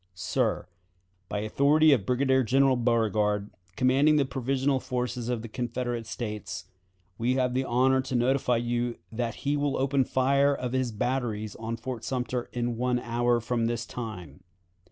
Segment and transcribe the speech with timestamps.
[0.15, 0.67] "Sir:
[1.29, 6.65] By authority of Brigadier General Beauregard, commanding the provisional forces of the Confederate States,
[7.19, 10.91] we have the honor to notify you that he will open the fire of his
[10.91, 14.43] batteries on Fort Sumter in one hour from this time.